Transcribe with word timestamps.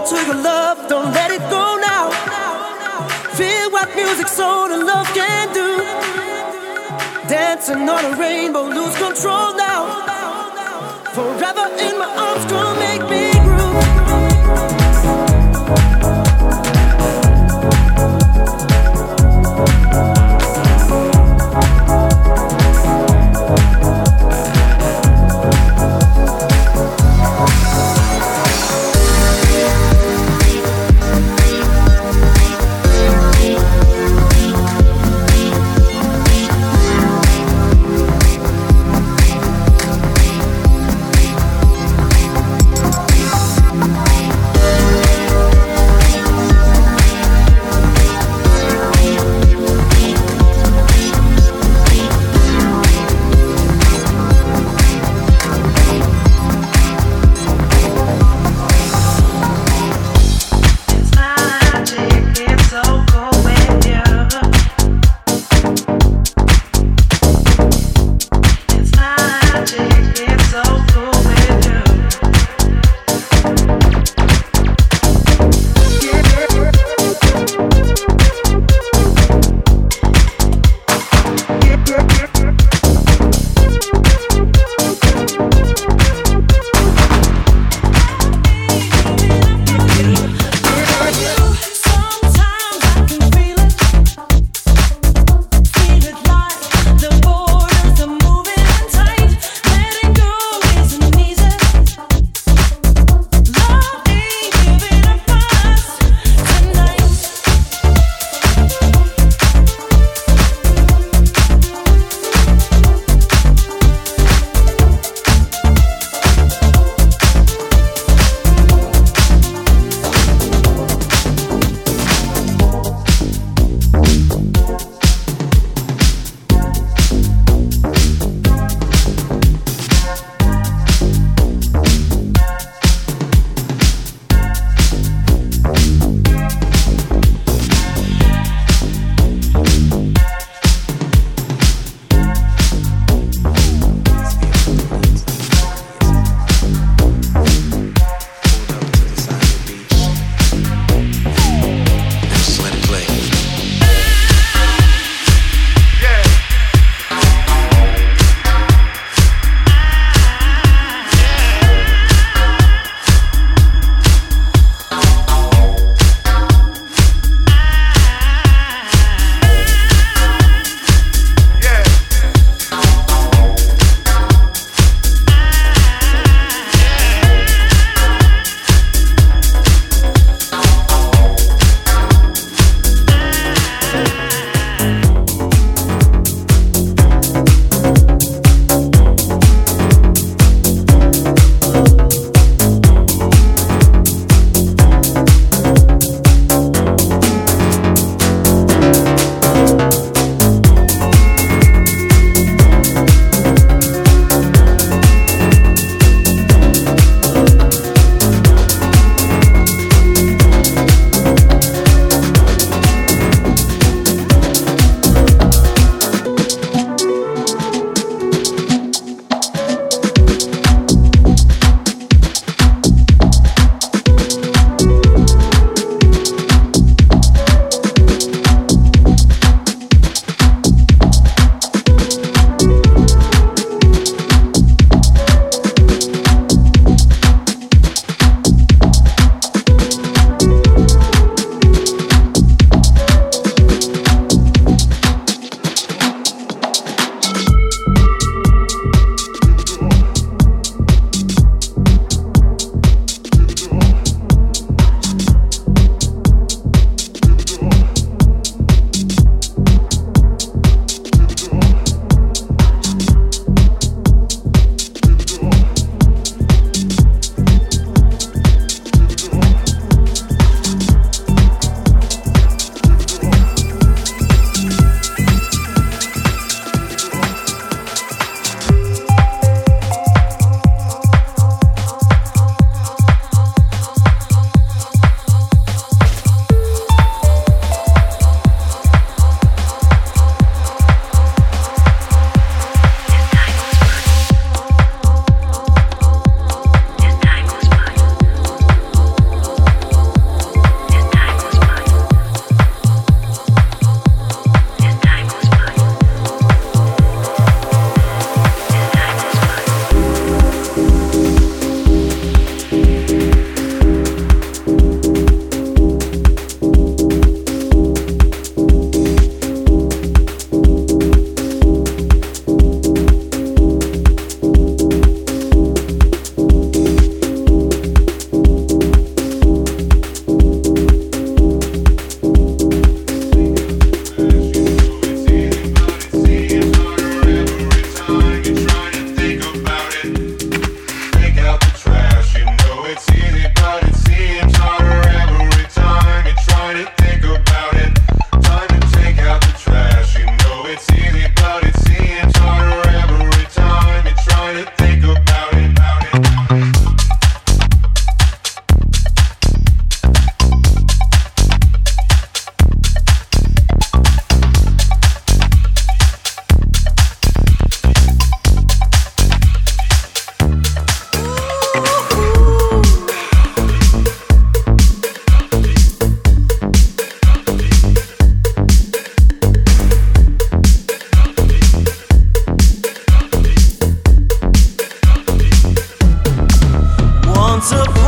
on 0.00 0.08
to 0.08 0.26
your 0.26 0.42
love, 0.42 0.88
don't 0.88 1.12
let 1.12 1.30
it 1.30 1.40
go 1.50 1.78
now. 1.80 2.10
Feel 3.34 3.70
what 3.70 3.94
music, 3.94 4.28
soul, 4.28 4.72
and 4.72 4.86
love 4.86 5.06
can 5.14 5.52
do. 5.52 5.76
Dancing 7.28 7.88
on 7.88 8.04
a 8.04 8.16
rainbow, 8.16 8.64
lose 8.64 8.96
control 8.96 9.56
now. 9.56 9.82
Forever 11.12 11.66
in 11.78 11.98
my 11.98 12.08
arms, 12.16 12.44
come 12.50 12.78
make 12.78 13.10
me 13.10 13.29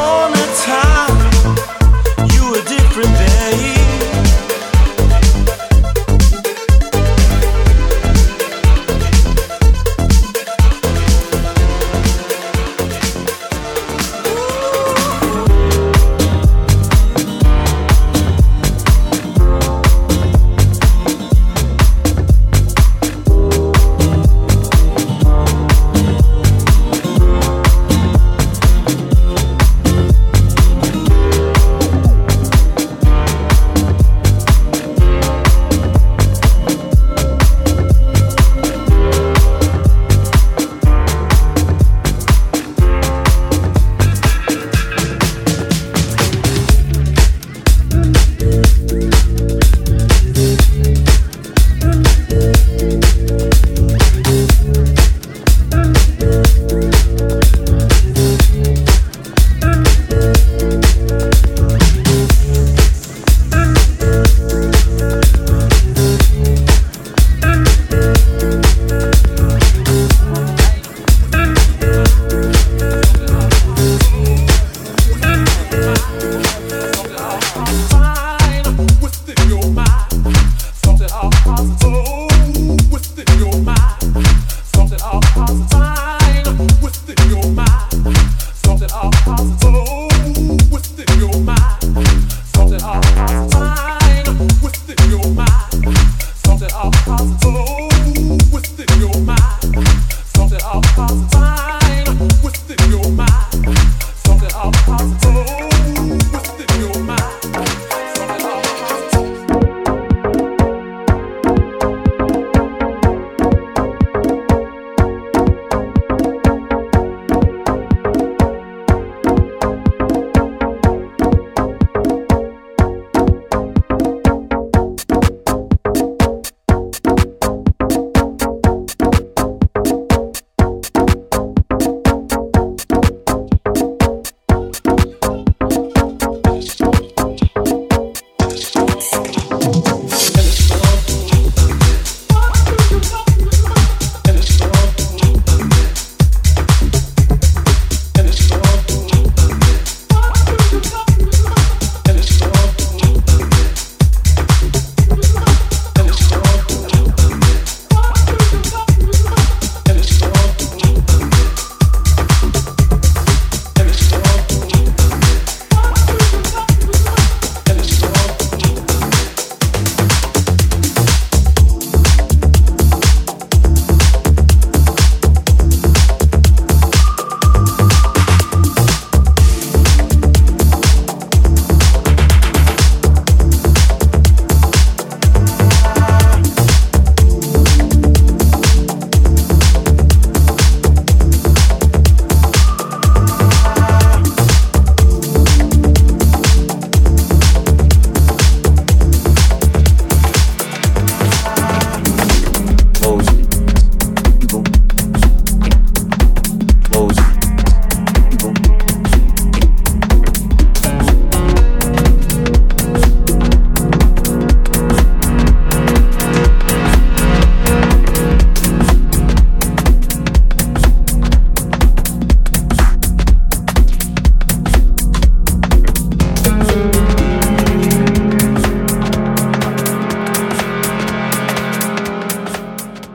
positive. 0.00 0.89
all 96.80 96.90
causes. 96.92 97.44
Ooh. 97.44 97.89